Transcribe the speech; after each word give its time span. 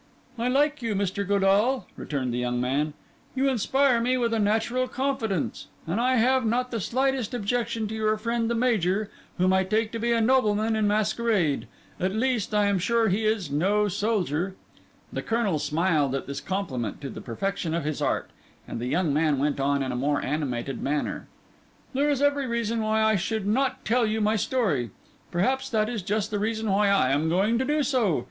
"I 0.39 0.47
like 0.47 0.81
you, 0.81 0.95
Mr. 0.95 1.23
Godall," 1.27 1.85
returned 1.95 2.33
the 2.33 2.39
young 2.39 2.59
man; 2.59 2.95
"you 3.35 3.47
inspire 3.47 4.01
me 4.01 4.17
with 4.17 4.33
a 4.33 4.39
natural 4.39 4.87
confidence; 4.87 5.67
and 5.85 6.01
I 6.01 6.15
have 6.15 6.43
not 6.43 6.71
the 6.71 6.79
slightest 6.81 7.35
objection 7.35 7.87
to 7.87 7.93
your 7.93 8.17
friend 8.17 8.49
the 8.49 8.55
Major, 8.55 9.11
whom 9.37 9.53
I 9.53 9.63
take 9.63 9.91
to 9.91 9.99
be 9.99 10.11
a 10.11 10.19
nobleman 10.19 10.75
in 10.75 10.87
masquerade. 10.87 11.67
At 11.99 12.15
least, 12.15 12.51
I 12.51 12.65
am 12.65 12.79
sure 12.79 13.09
he 13.09 13.25
is 13.27 13.51
no 13.51 13.87
soldier." 13.87 14.55
The 15.13 15.21
Colonel 15.21 15.59
smiled 15.59 16.15
at 16.15 16.25
this 16.25 16.41
compliment 16.41 16.99
to 17.01 17.11
the 17.11 17.21
perfection 17.21 17.75
of 17.75 17.83
his 17.85 18.01
art; 18.01 18.31
and 18.67 18.79
the 18.79 18.87
young 18.87 19.13
man 19.13 19.37
went 19.37 19.59
on 19.59 19.83
in 19.83 19.91
a 19.91 19.95
more 19.95 20.19
animated 20.23 20.81
manner. 20.81 21.27
"There 21.93 22.09
is 22.09 22.23
every 22.23 22.47
reason 22.47 22.81
why 22.81 23.03
I 23.03 23.17
should 23.17 23.45
not 23.45 23.85
tell 23.85 24.07
you 24.07 24.19
my 24.19 24.35
story. 24.35 24.89
Perhaps 25.29 25.69
that 25.69 25.89
is 25.89 26.01
just 26.01 26.31
the 26.31 26.39
reason 26.39 26.71
why 26.71 26.89
I 26.89 27.11
am 27.11 27.29
going 27.29 27.59
to 27.59 27.65
do 27.65 27.83
so. 27.83 28.19